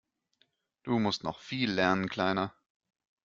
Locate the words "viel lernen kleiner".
1.41-2.51